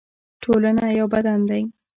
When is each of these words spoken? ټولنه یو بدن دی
ټولنه 0.41 0.85
یو 0.99 1.07
بدن 1.13 1.39
دی 1.49 1.61